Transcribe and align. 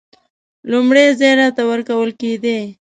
لومړی 0.71 1.05
ځای 1.19 1.33
راته 1.41 1.61
ورکول 1.71 2.09
کېدی. 2.21 2.59